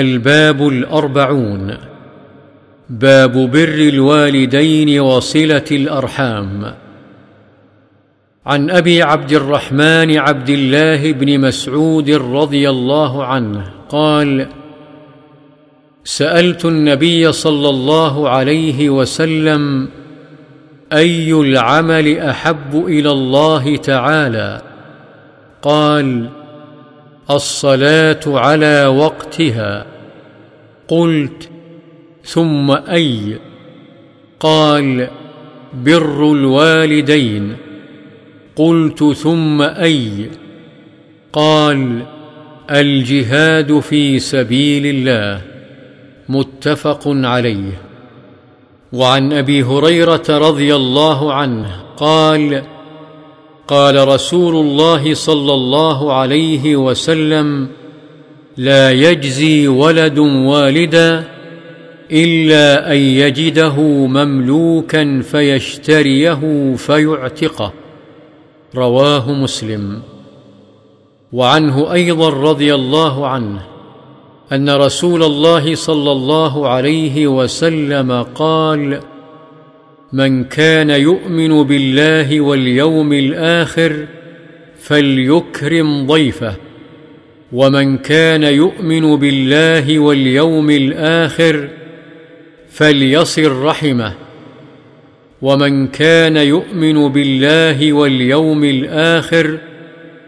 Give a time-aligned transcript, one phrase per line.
[0.00, 1.76] الباب الأربعون.
[2.90, 6.74] باب بر الوالدين وصلة الأرحام.
[8.46, 14.46] عن أبي عبد الرحمن عبد الله بن مسعود رضي الله عنه قال
[16.04, 19.88] سألت النبي صلى الله عليه وسلم
[20.92, 24.62] أي العمل أحب إلى الله تعالى؟
[25.62, 26.28] قال
[27.30, 29.86] الصلاة على وقتها.
[30.88, 31.48] قلت
[32.24, 33.38] ثم أي؟
[34.40, 35.08] قال
[35.74, 37.56] بر الوالدين.
[38.56, 40.30] قلت ثم أي؟
[41.32, 42.02] قال
[42.70, 45.40] الجهاد في سبيل الله.
[46.28, 47.80] متفق عليه.
[48.92, 52.62] وعن أبي هريرة رضي الله عنه قال
[53.68, 57.68] قال رسول الله صلى الله عليه وسلم
[58.56, 61.24] لا يجزي ولد والدا
[62.12, 63.76] إلا أن يجده
[64.06, 67.72] مملوكا فيشتريه فيعتقه.
[68.74, 70.02] رواه مسلم.
[71.32, 73.62] وعنه أيضا رضي الله عنه
[74.52, 79.00] أن رسول الله صلى الله عليه وسلم قال
[80.14, 84.06] من كان يؤمن بالله واليوم الآخر
[84.78, 86.54] فليكرم ضيفه.
[87.52, 91.68] ومن كان يؤمن بالله واليوم الآخر
[92.70, 94.14] فليصل رحمه.
[95.42, 99.58] ومن كان يؤمن بالله واليوم الآخر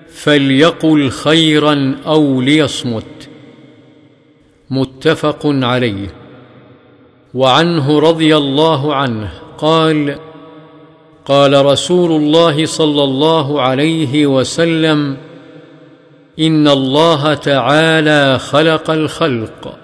[0.08, 3.28] فليقل خيرا أو ليصمت.
[4.70, 6.08] متفق عليه.
[7.34, 9.45] وعنه رضي الله عنه.
[9.58, 10.18] قال
[11.24, 15.16] قال رسول الله صلى الله عليه وسلم
[16.40, 19.76] إن الله تعالى خلق الخلق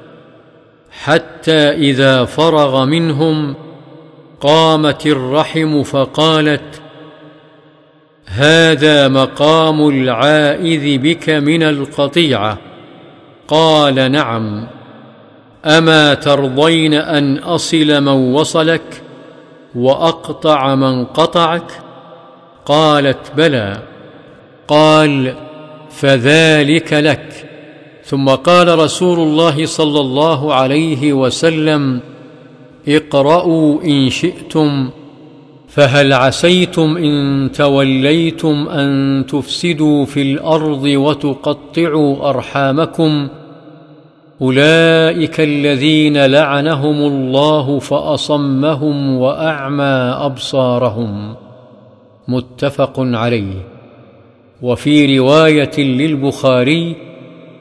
[0.90, 3.54] حتى إذا فرغ منهم
[4.40, 6.82] قامت الرحم فقالت
[8.26, 12.58] هذا مقام العائذ بك من القطيعة.
[13.48, 14.66] قال نعم.
[15.64, 19.02] أما ترضين أن أصل من وصلك؟
[19.74, 21.82] وأقطع من قطعك؟
[22.66, 23.82] قالت بلى.
[24.68, 25.34] قال
[25.90, 27.48] فذلك لك.
[28.04, 32.00] ثم قال رسول الله صلى الله عليه وسلم
[32.88, 34.90] اقرأوا إن شئتم
[35.68, 43.28] فهل عسيتم إن توليتم أن تفسدوا في الأرض وتقطعوا أرحامكم؟
[44.42, 51.34] أولئك الذين لعنهم الله فأصمهم وأعمى أبصارهم.
[52.28, 53.54] متفق عليه.
[54.62, 56.96] وفي رواية للبخاري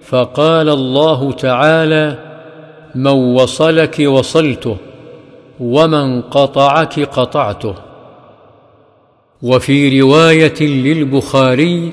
[0.01, 2.17] فقال الله تعالى
[2.95, 4.77] من وصلك وصلته
[5.59, 7.75] ومن قطعك قطعته.
[9.43, 11.91] وفي رواية للبخاري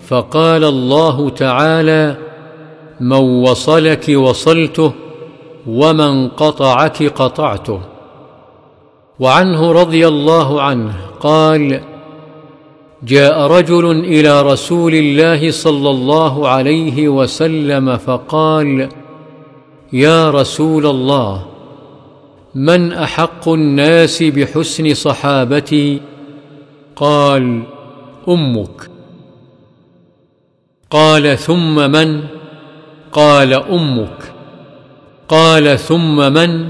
[0.00, 2.31] فقال الله تعالى
[3.02, 4.92] من وصلك وصلته
[5.66, 7.80] ومن قطعك قطعته.
[9.20, 11.80] وعنه رضي الله عنه قال
[13.02, 18.88] جاء رجل إلى رسول الله صلى الله عليه وسلم فقال
[19.92, 21.46] يا رسول الله
[22.54, 26.00] من أحق الناس بحسن صحابتي؟
[26.96, 27.62] قال
[28.28, 28.90] أمك.
[30.90, 32.41] قال ثم من؟
[33.12, 34.32] قال أمك.
[35.28, 36.68] قال ثم من؟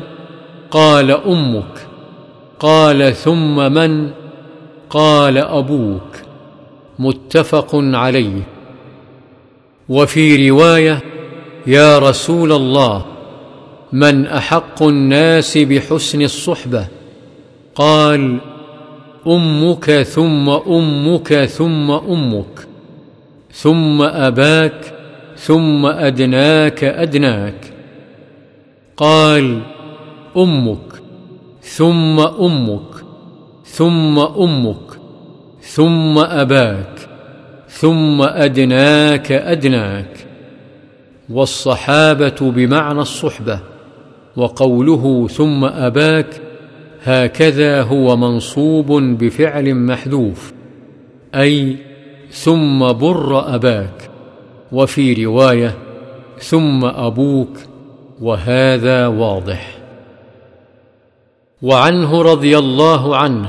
[0.70, 1.86] قال أمك.
[2.60, 4.10] قال ثم من؟
[4.91, 6.16] قال أبوك.
[6.98, 8.42] متفق عليه.
[9.88, 11.00] وفي رواية
[11.66, 13.04] يا رسول الله
[13.92, 16.86] من أحق الناس بحسن الصحبة؟
[17.74, 18.38] قال
[19.26, 22.69] أمك ثم أمك ثم أمك
[23.53, 25.02] ثم أباك
[25.47, 27.72] ثم أدناك أدناك.
[28.97, 29.60] قال
[30.36, 31.03] أمك.
[31.62, 33.04] ثم أمك.
[33.65, 35.00] ثم أمك.
[35.62, 37.09] ثم أباك.
[37.68, 40.27] ثم أدناك أدناك.
[41.30, 43.60] والصحابة بمعنى الصحبة
[44.36, 46.41] وقوله ثم أباك
[47.04, 50.53] هكذا هو منصوب بفعل محذوف
[51.34, 51.77] أي
[52.30, 54.11] ثم بر أباك.
[54.72, 55.74] وفي رواية
[56.39, 57.59] ثم أبوك
[58.21, 59.78] وهذا واضح.
[61.63, 63.48] وعنه رضي الله عنه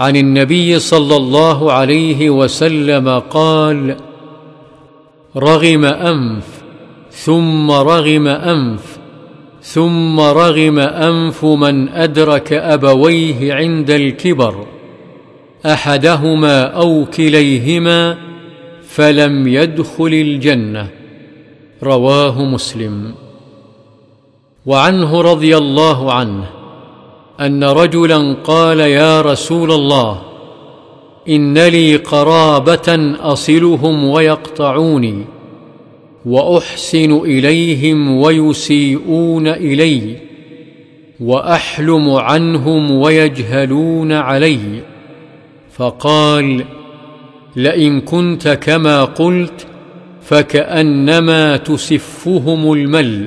[0.00, 3.96] عن النبي صلى الله عليه وسلم قال
[5.36, 6.44] رغم أنف
[7.10, 8.98] ثم رغم أنف
[9.62, 14.66] ثم رغم أنف من أدرك أبويه عند الكبر
[15.66, 18.25] أحدهما أو كليهما
[18.96, 20.88] فلم يدخل الجنة.
[21.82, 23.14] رواه مسلم.
[24.66, 26.44] وعنه رضي الله عنه
[27.40, 30.22] أن رجلا قال يا رسول الله
[31.28, 35.24] إن لي قرابة أصلهم ويقطعوني
[36.26, 40.16] وأحسن إليهم ويسيئون إلي
[41.20, 44.80] وأحلم عنهم ويجهلون علي.
[45.72, 46.64] فقال
[47.56, 49.66] لئن كنت كما قلت
[50.22, 53.26] فكأنما تسفهم المل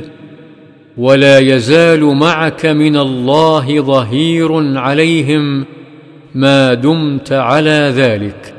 [0.98, 5.66] ولا يزال معك من الله ظهير عليهم
[6.36, 8.54] ما دمت على ذلك.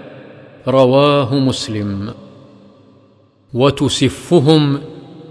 [0.68, 2.10] رواه مسلم.
[3.54, 4.78] وتسفهم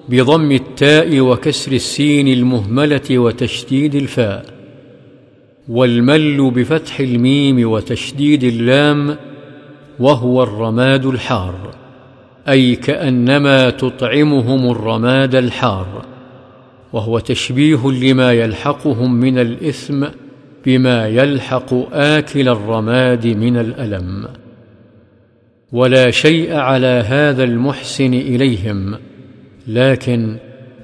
[0.10, 4.46] بضم التاء وكسر السين المهملة وتشديد الفاء
[5.70, 9.18] والمل بفتح الميم وتشديد اللام
[10.00, 11.56] وهو الرماد الحار
[12.50, 16.06] أي كأنما تطعمهم الرماد الحار
[16.94, 20.06] وهو تشبيه لما يلحقهم من الإثم
[20.66, 24.28] بما يلحق آكل الرماد من الألم.
[25.72, 28.96] ولا شيء على هذا المحسن إليهم
[29.68, 30.38] لكن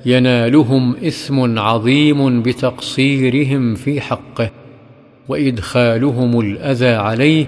[0.06, 4.52] ينالهم إثم عظيم بتقصيرهم في حقه
[5.28, 7.46] وإدخالهم الأذى عليه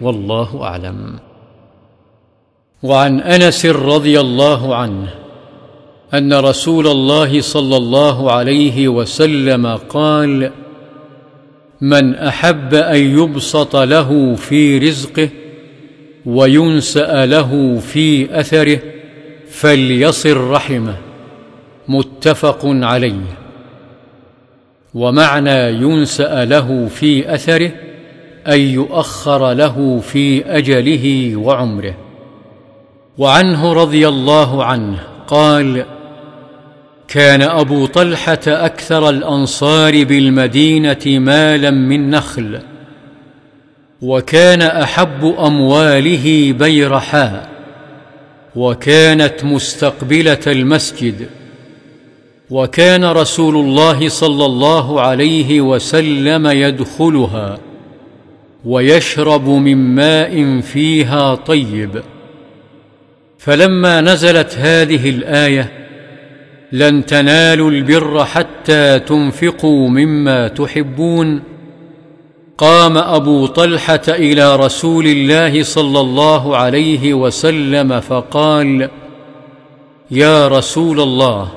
[0.00, 1.18] والله أعلم.
[2.82, 5.14] وعن أنس رضي الله عنه
[6.14, 10.50] أن رسول الله صلى الله عليه وسلم قال
[11.80, 15.28] من أحب أن يبسط له في رزقه
[16.26, 18.78] وينسأ له في أثره
[19.50, 20.96] فليصل رحمه.
[21.88, 23.38] متفق عليه.
[24.94, 27.89] ومعنى ينسأ له في أثره
[28.48, 31.94] أن يؤخر له في أجله وعمره.
[33.18, 35.84] وعنه رضي الله عنه قال
[37.08, 42.60] كان أبو طلحة أكثر الأنصار بالمدينة مالا من نخل
[44.02, 47.48] وكان أحب أمواله بيرحاء
[48.56, 51.26] وكانت مستقبلة المسجد
[52.50, 57.58] وكان رسول الله صلى الله عليه وسلم يدخلها.
[58.64, 62.02] ويشرب من ماء فيها طيب.
[63.38, 65.72] فلما نزلت هذه الآية
[66.72, 71.42] لن تنالوا البر حتى تنفقوا مما تحبون.
[72.58, 78.88] قام أبو طلحة إلى رسول الله صلى الله عليه وسلم فقال
[80.10, 81.52] يا رسول الله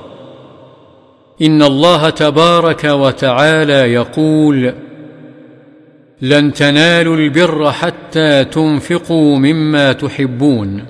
[1.42, 4.74] إن الله تبارك وتعالى يقول
[6.22, 10.84] لن تنالوا البر حتى تنفقوا مما تحبون.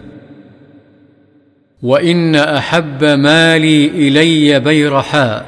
[1.82, 5.46] وإن أحب مالي إلي بيرحاء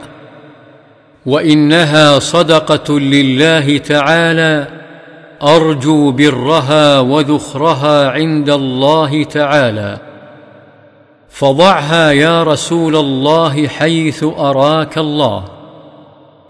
[1.26, 4.66] وإنها صدقة لله تعالى.
[5.42, 9.98] أرجو برها وذخرها عند الله تعالى.
[11.28, 15.55] فضعها يا رسول الله حيث أراك الله.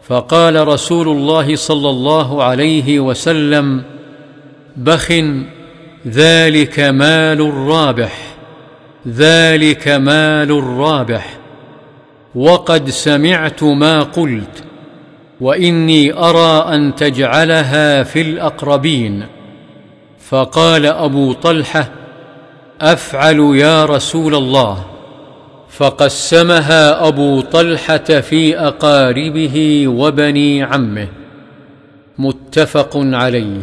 [0.09, 3.83] فقال رسول الله صلى الله عليه وسلم
[4.77, 5.13] بخ
[6.07, 8.19] ذلك مال رابح
[9.09, 11.39] ذلك مال رابح
[12.35, 14.65] وقد سمعت ما قلت
[15.41, 19.27] وإني أرى أن تجعلها في الأقربين.
[20.29, 21.89] فقال أبو طلحة
[22.81, 24.85] أفعل يا رسول الله.
[25.77, 31.09] فقسمها أبو طلحة في أقاربه وبني عمه
[32.19, 33.61] متفق عليه.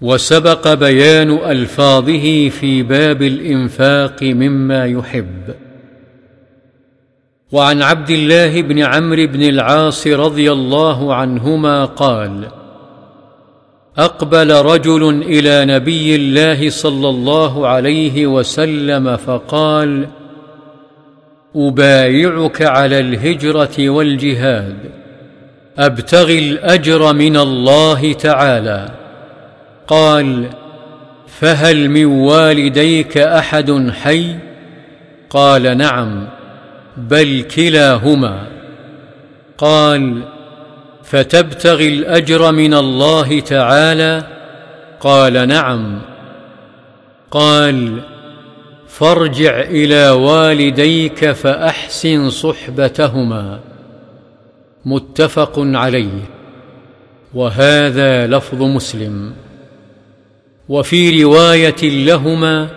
[0.00, 5.54] وسبق بيان ألفاظه في باب الإنفاق مما يحب.
[7.52, 12.48] وعن عبد الله بن عمرو بن العاص رضي الله عنهما قال
[13.98, 20.06] أقبل رجل إلى نبي الله صلى الله عليه وسلم فقال
[21.56, 24.76] أبايعك على الهجرة والجهاد.
[25.78, 28.88] أبتغي الأجر من الله تعالى.
[29.86, 30.46] قال
[31.26, 34.36] فهل من والديك أحد حي؟
[35.30, 36.28] قال نعم
[36.96, 38.46] بل كلاهما.
[39.58, 40.22] قال
[41.02, 44.22] فتبتغي الأجر من الله تعالى؟
[45.00, 45.98] قال نعم.
[47.30, 48.00] قال
[48.98, 53.60] فارجع إلى والديك فأحسن صحبتهما.
[54.84, 56.22] متفق عليه.
[57.34, 59.32] وهذا لفظ مسلم.
[60.68, 62.68] وفي رواية لهما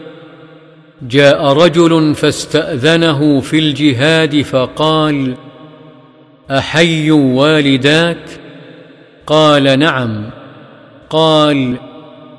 [1.01, 5.35] جاء رجل فاستأذنه في الجهاد فقال
[6.51, 8.25] أحي والداك؟
[9.27, 10.29] قال نعم.
[11.09, 11.75] قال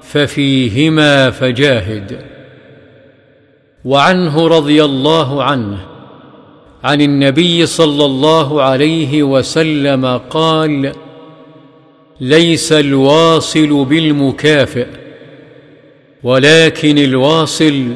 [0.03, 2.40] ففيهما فجاهد.
[3.85, 5.79] وعنه رضي الله عنه.
[6.85, 10.93] عن النبي صلى الله عليه وسلم قال
[12.21, 14.87] ليس الواصل بالمكافئ
[16.23, 17.95] ولكن الواصل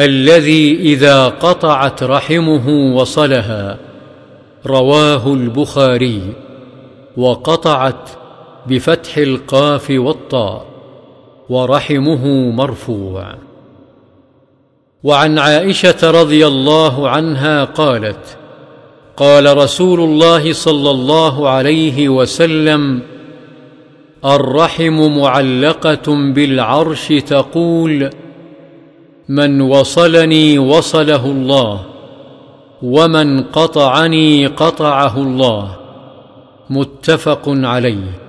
[0.00, 3.78] الذي إذا قطعت رحمه وصلها.
[4.66, 6.22] رواه البخاري.
[7.16, 8.08] وقطعت
[8.66, 10.66] بفتح القاف والطاء
[11.48, 13.34] ورحمه مرفوع.
[15.04, 18.36] وعن عائشة رضي الله عنها قالت
[19.16, 23.02] قال رسول الله صلى الله عليه وسلم
[24.24, 28.10] الرحم معلقة بالعرش تقول
[29.28, 31.80] من وصلني وصله الله
[32.82, 35.76] ومن قطعني قطعه الله.
[36.70, 38.21] متفق عليه.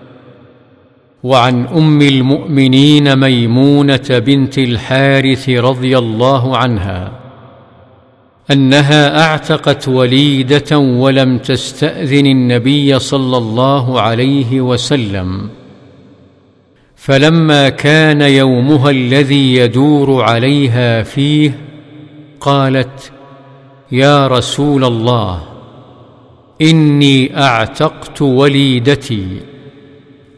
[1.23, 7.11] وعن أم المؤمنين ميمونة بنت الحارث رضي الله عنها
[8.51, 15.49] أنها أعتقت وليدة ولم تستأذن النبي صلى الله عليه وسلم
[16.95, 21.59] فلما كان يومها الذي يدور عليها فيه
[22.39, 23.11] قالت
[23.91, 25.43] يا رسول الله
[26.61, 29.52] إني أعتقت وليدتي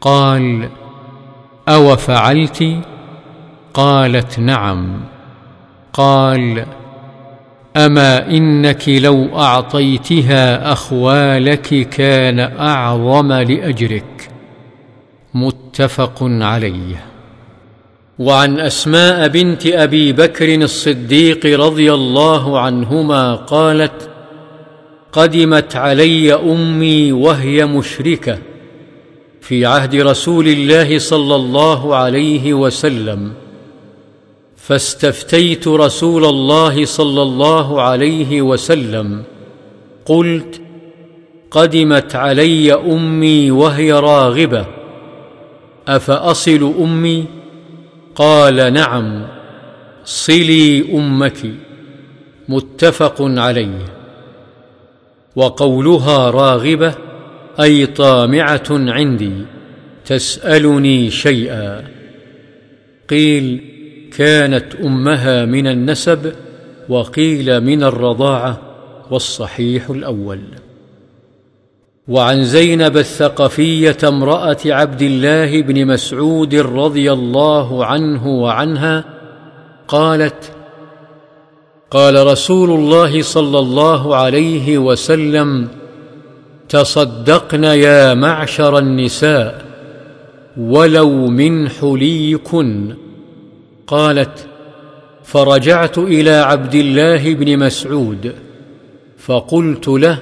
[0.05, 0.69] قال
[1.69, 2.65] أو فعلت؟
[3.73, 4.99] قالت نعم.
[5.93, 6.65] قال
[7.77, 14.29] أما إنك لو أعطيتها أخوالك كان أعظم لأجرك.
[15.33, 17.05] متفق عليه.
[18.19, 24.09] وعن أسماء بنت أبي بكر الصديق رضي الله عنهما قالت
[25.11, 28.37] قدمت علي أمي وهي مشركة.
[29.47, 33.33] في عهد رسول الله صلى الله عليه وسلم
[34.57, 39.23] فاستفتيت رسول الله صلى الله عليه وسلم
[40.05, 40.61] قلت
[41.51, 44.65] قدمت علي أمي وهي راغبة
[45.87, 47.25] أفأصل أمي؟
[48.15, 49.27] قال نعم
[50.05, 51.37] صلي أمك
[52.49, 53.85] متفق عليه
[55.35, 57.04] وقولها راغبة
[57.59, 59.33] أي طامعة عندي
[60.05, 61.87] تسألني شيئا.
[63.09, 63.61] قيل
[64.17, 66.33] كانت أمها من النسب
[66.89, 68.61] وقيل من الرضاعة
[69.11, 70.39] والصحيح الأول.
[72.07, 79.03] وعن زينب الثقفية امرأة عبد الله بن مسعود رضي الله عنه وعنها
[79.87, 80.51] قالت
[81.91, 85.67] قال رسول الله صلى الله عليه وسلم
[86.69, 89.65] تصدقن يا معشر النساء
[90.57, 92.95] ولو من حليكن.
[93.87, 94.47] قالت
[95.23, 98.33] فرجعت إلى عبد الله بن مسعود
[99.17, 100.17] فقلت له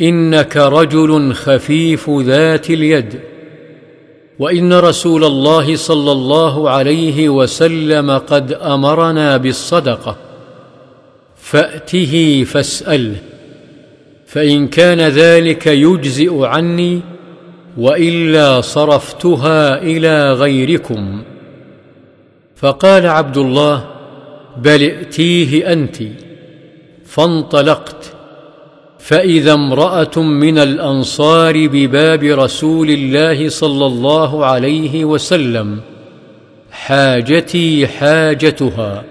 [0.00, 3.20] إنك رجل خفيف ذات اليد
[4.38, 10.16] وإن رسول الله صلى الله عليه وسلم قد أمرنا بالصدقة
[11.36, 13.16] فأته فاسأله.
[14.28, 17.00] فإن كان ذلك يجزئ عني
[17.78, 21.22] وإلا صرفتها إلى غيركم.
[22.56, 23.84] فقال عبد الله
[24.56, 25.96] بل ائتيه أنت.
[27.04, 28.12] فانطلقت.
[28.98, 35.80] فإذا امرأة من الأنصار بباب رسول الله صلى الله عليه وسلم
[36.70, 39.04] حاجتي حاجتها.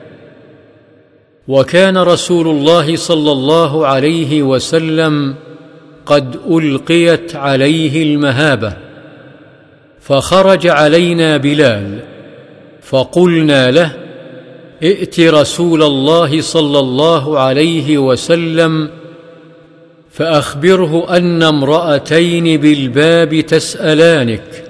[1.47, 5.35] وكان رسول الله صلى الله عليه وسلم
[6.05, 8.73] قد ألقيت عليه المهابة
[10.01, 11.99] فخرج علينا بلال
[12.81, 13.91] فقلنا له
[14.83, 18.89] ائت رسول الله صلى الله عليه وسلم
[20.11, 24.63] فأخبره أن امرأتين بالباب تسألانك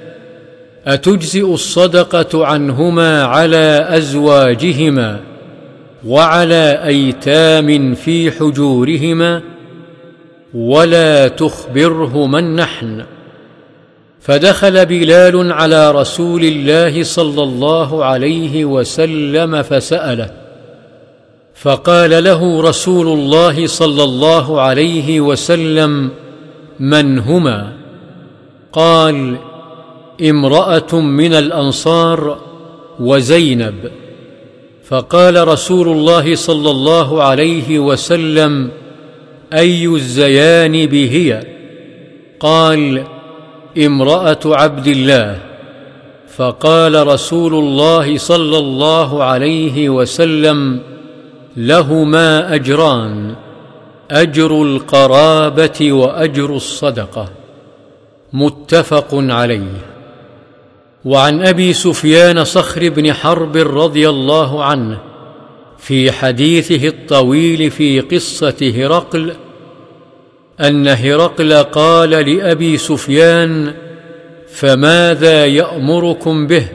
[0.88, 5.20] أتجزئ الصدقة عنهما على أزواجهما؟
[6.08, 9.42] وعلى أيتام في حجورهما
[10.54, 13.04] ولا تخبره من نحن.
[14.22, 20.30] فدخل بلال على رسول الله صلى الله عليه وسلم فسأله
[21.56, 26.10] فقال له رسول الله صلى الله عليه وسلم
[26.80, 27.74] من هما؟
[28.72, 29.38] قال
[30.22, 32.38] امرأة من الأنصار
[33.00, 33.92] وزينب.
[34.88, 38.72] فقال رسول الله صلى الله عليه وسلم
[39.54, 41.44] أي الزيانب هي
[42.40, 43.04] قال
[43.78, 45.40] امرأة عبد الله.
[46.36, 50.80] فقال رسول الله صلى الله عليه وسلم
[51.58, 53.36] لهما أجران
[54.12, 57.30] أجر القرابة وأجر الصدقة.
[58.34, 59.97] متفق عليه.
[61.08, 64.98] وعن أبي سفيان صخر بن حرب رضي الله عنه
[65.78, 69.34] في حديثه الطويل في قصة هرقل
[70.60, 73.74] أن هرقل قال لأبي سفيان
[74.50, 76.68] فماذا يأمركم به؟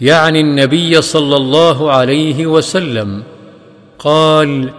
[0.00, 3.22] يعني النبي صلى الله عليه وسلم.
[3.98, 4.70] قال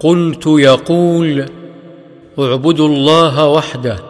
[0.00, 1.46] قلت يقول
[2.38, 4.09] اعبدوا الله وحده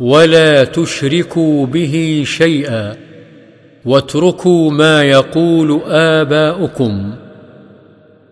[0.00, 2.96] ولا تشركوا به شيئا
[3.84, 7.14] واتركوا ما يقول آباؤكم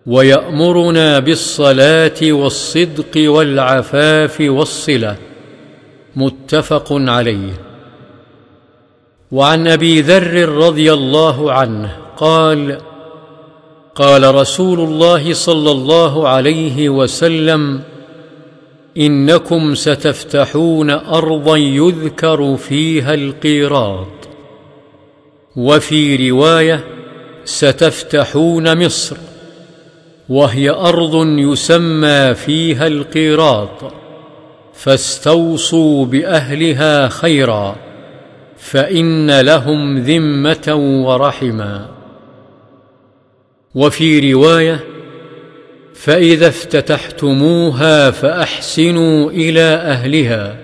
[0.05, 5.15] ويأمرنا بالصلاة والصدق والعفاف والصلة
[6.15, 7.51] متفق عليه.
[9.31, 12.77] وعن أبي ذر رضي الله عنه قال
[13.95, 17.81] قال رسول الله صلى الله عليه وسلم
[18.97, 24.29] إنكم ستفتحون أرضا يذكر فيها القيراط.
[25.55, 26.83] وفي رواية
[27.45, 29.17] ستفتحون مصر
[30.29, 33.93] وهي أرض يسمى فيها القيراط
[34.73, 37.75] فاستوصوا بأهلها خيرا
[38.57, 41.89] فإن لهم ذمة ورحما
[43.75, 44.79] وفي رواية
[45.99, 50.55] فإذا افتتحتموها فأحسنوا إلى أهلها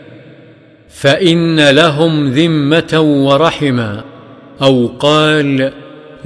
[0.90, 4.04] فإن لهم ذمة ورحما
[4.62, 5.74] أو قال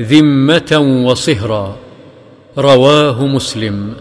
[0.01, 1.77] ذمة وصهرا
[2.57, 3.93] رواه مسلم.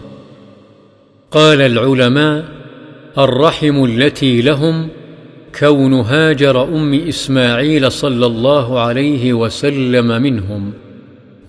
[1.31, 2.45] قال العلماء
[3.17, 4.87] الرحم التي لهم
[5.59, 10.73] كون هاجر أم إسماعيل صلى الله عليه وسلم منهم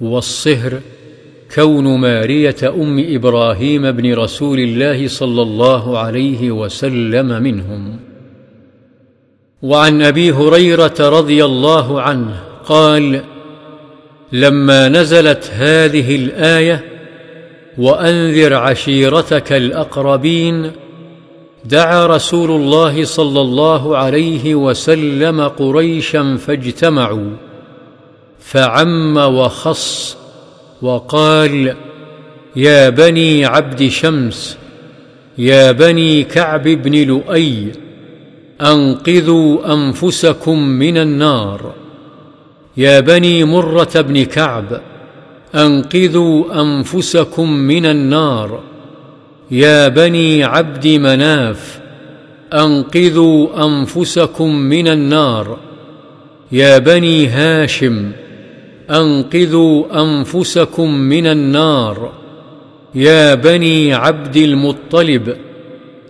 [0.01, 0.81] والصهر
[1.55, 7.97] كون مارية أم إبراهيم بن رسول الله صلى الله عليه وسلم منهم.
[9.63, 13.23] وعن أبي هريرة رضي الله عنه قال
[14.33, 16.85] لما نزلت هذه الآية
[17.79, 20.73] وأنذر عشيرتك الأقربين
[21.65, 27.31] دعا رسول الله صلى الله عليه وسلم قريشا فاجتمعوا
[28.39, 30.20] فعم وخص
[30.83, 31.77] وقال
[32.57, 34.59] يا بني عبد شمس
[35.39, 37.73] يا بني كعب بن لؤي
[38.61, 41.75] أنقذوا أنفسكم من النار.
[42.77, 44.81] يا بني مرة بن كعب
[45.55, 48.61] أنقذوا أنفسكم من النار.
[49.51, 51.81] يا بني عبد مناف
[52.53, 55.59] أنقذوا أنفسكم من النار.
[56.53, 58.13] يا بني هاشم
[58.91, 62.13] أنقذوا أنفسكم من النار.
[62.95, 65.37] يا بني عبد المطلب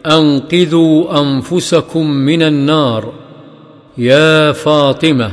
[0.07, 3.13] أنقذوا أنفسكم من النار.
[3.99, 5.31] يا فاطمة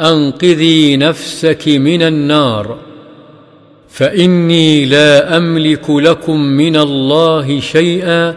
[0.00, 2.76] أنقذي نفسك من النار.
[3.88, 8.34] فإني لا أملك لكم من الله شيئا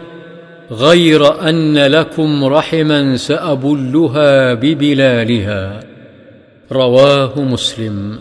[0.71, 5.92] غير أن لكم رحما سأبلها ببلالها.
[6.71, 8.19] رواه مسلم.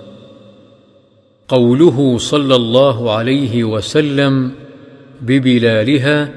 [1.48, 4.52] قوله صلى الله عليه وسلم
[5.20, 6.30] ببلالها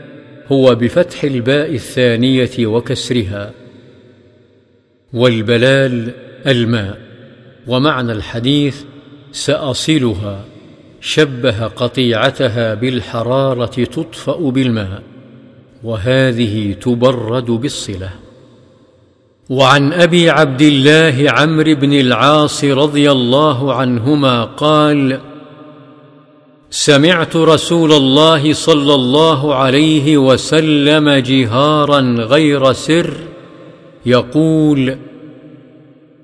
[0.52, 3.52] هو بفتح الباء الثانية وكسرها.
[5.14, 6.12] والبلال
[6.48, 6.98] الماء
[7.68, 8.84] ومعنى الحديث
[9.32, 10.46] سأصلها
[11.02, 15.04] شبه قطيعتها بالحرارة تطفأ بالماء
[15.84, 18.25] وهذه تبرد بالصلة.
[19.50, 25.20] وعن أبي عبد الله عمرو بن العاص رضي الله عنهما قال
[26.70, 33.14] سمعت رسول الله صلى الله عليه وسلم جهارا غير سر
[34.06, 34.98] يقول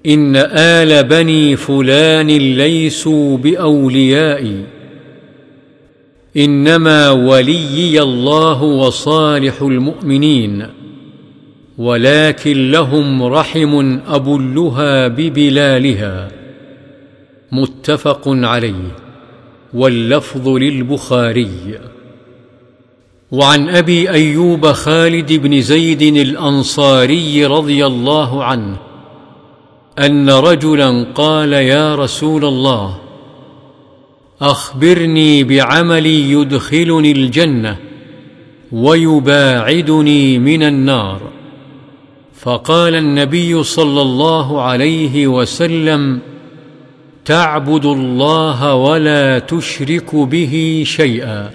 [0.05, 4.65] إن آل بني فلان ليسوا بأوليائي
[6.37, 10.80] إنما وليي الله وصالح المؤمنين.
[11.77, 16.31] ولكن لهم رحم أبلها ببلالها.
[17.51, 18.95] متفق عليه.
[19.73, 21.79] واللفظ للبخاري.
[23.31, 28.77] وعن أبي أيوب خالد بن زيد الأنصاري رضي الله عنه
[29.99, 32.97] أن رجلا قال يا رسول الله
[34.41, 37.77] أخبرني بعمل يدخلني الجنة
[38.71, 41.21] ويباعدني من النار.
[42.41, 46.19] فقال النبي صلى الله عليه وسلم
[47.25, 51.49] تعبد الله ولا تشرك به شيئا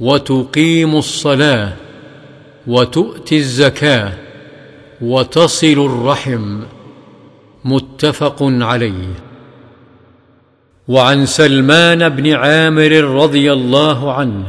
[0.00, 1.72] وتقيم الصلاة
[2.66, 4.12] وتؤتي الزكاة
[5.00, 6.60] وتصل الرحم.
[7.64, 9.14] متفق عليه.
[10.88, 14.44] وعن سلمان بن عامر رضي الله عنه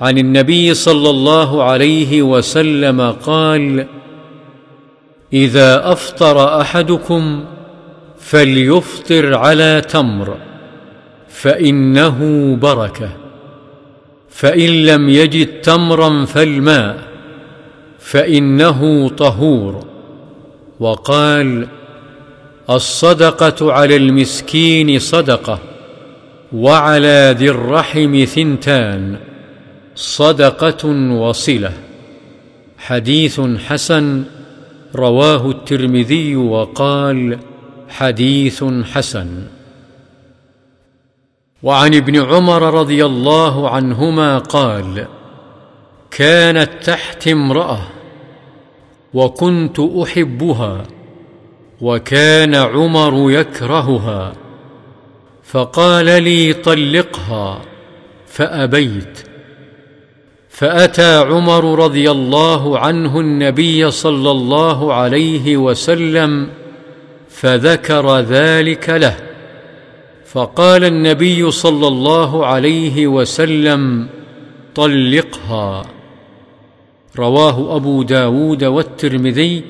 [0.00, 3.97] عن النبي صلى الله عليه وسلم قال
[5.32, 7.44] إذا أفطر أحدكم
[8.18, 10.36] فليفطر على تمر
[11.28, 12.18] فإنه
[12.56, 13.10] بركة.
[14.30, 16.98] فإن لم يجد تمرا فالماء
[17.98, 19.84] فإنه طهور.
[20.80, 21.66] وقال
[22.70, 25.58] الصدقة على المسكين صدقة
[26.52, 29.16] وعلى ذي الرحم ثنتان.
[29.94, 31.72] صدقة وصلة.
[32.78, 34.24] حديث حسن
[34.96, 37.38] رواه الترمذي وقال
[37.88, 39.46] حديث حسن.
[41.62, 45.06] وعن ابن عمر رضي الله عنهما قال
[46.10, 47.80] كانت تحت امرأة
[49.14, 50.82] وكنت أحبها
[51.80, 54.32] وكان عمر يكرهها
[55.44, 57.60] فقال لي طلقها
[58.26, 59.27] فأبيت.
[60.58, 66.48] فأتى عمر رضي الله عنه النبي صلى الله عليه وسلم
[67.28, 69.16] فذكر ذلك له.
[70.26, 74.08] فقال النبي صلى الله عليه وسلم
[74.74, 75.84] طلقها.
[77.18, 79.64] رواه أبو داود والترمذي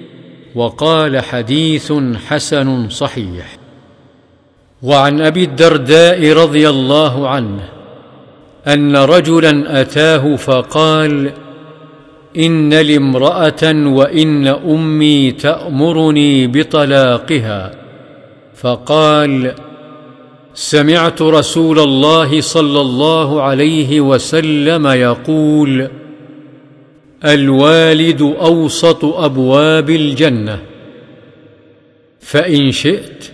[0.55, 1.93] وقال حديث
[2.29, 3.57] حسن صحيح.
[4.83, 7.78] وعن أبي الدرداء رضي الله عنه
[8.69, 11.33] أن رجلا أتاه فقال
[12.37, 17.75] إن لي امرأة وإن أمي تأمرني بطلاقها.
[18.55, 19.55] فقال
[20.55, 25.89] سمعت رسول الله صلى الله عليه وسلم يقول
[27.25, 30.59] الوالد أوسط أبواب الجنة.
[32.21, 33.31] فإن شئت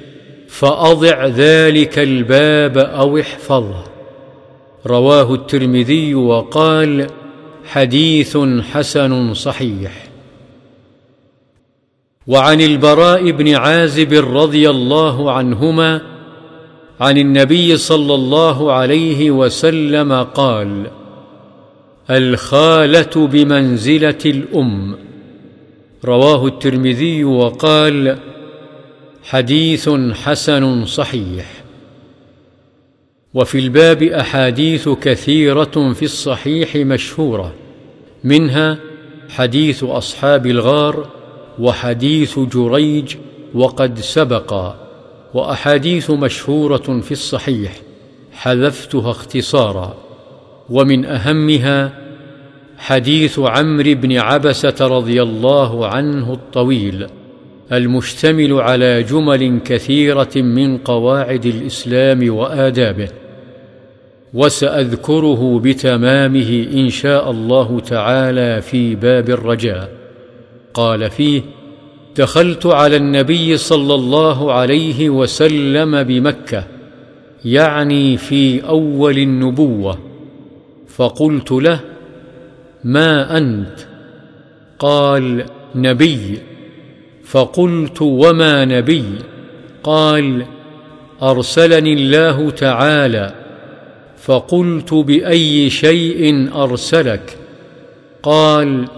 [0.48, 3.93] فأضع ذلك الباب أو احفظه.
[4.86, 7.06] رواه الترمذي وقال
[7.64, 8.38] حديث
[8.72, 10.08] حسن صحيح.
[12.26, 16.00] وعن البراء بن عازب رضي الله عنهما
[17.00, 20.86] عن النبي صلى الله عليه وسلم قال
[22.10, 24.96] الخالة بمنزلة الأم.
[26.04, 28.18] رواه الترمذي وقال
[29.22, 31.63] حديث حسن صحيح.
[33.34, 37.54] وفي الباب أحاديث كثيرة في الصحيح مشهورة
[38.24, 38.78] منها
[39.28, 41.06] حديث أصحاب الغار
[41.58, 43.16] وحديث جريج
[43.54, 44.76] وقد سبقا
[45.34, 47.72] وأحاديث مشهورة في الصحيح
[48.32, 49.94] حذفتها اختصارا
[50.70, 51.92] ومن أهمها
[52.78, 57.06] حديث عمرو بن عبسة رضي الله عنه الطويل
[57.72, 63.08] المشتمل على جمل كثيرة من قواعد الإسلام وآدابه.
[64.34, 69.90] وسأذكره بتمامه إن شاء الله تعالى في باب الرجاء.
[70.74, 71.42] قال فيه
[72.16, 76.64] دخلت على النبي صلى الله عليه وسلم بمكة
[77.44, 79.98] يعني في أول النبوة.
[80.88, 81.80] فقلت له
[82.84, 83.78] ما أنت؟
[84.78, 85.44] قال
[85.74, 86.38] نبي.
[87.24, 89.04] فقلت وما نبي؟
[89.82, 90.46] قال
[91.22, 93.43] أرسلني الله تعالى.
[94.24, 97.38] فقلت بأي شيء أرسلك؟
[98.22, 98.88] قال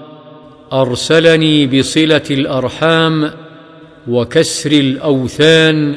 [0.72, 3.30] أرسلني بصلة الأرحام
[4.08, 5.96] وكسر الأوثان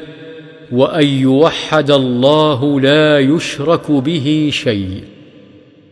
[0.71, 5.03] وأن يوحد الله لا يشرك به شيء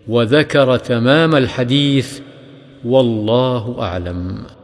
[0.07, 2.19] وذكر تمام الحديث
[2.85, 4.56] والله أعلم.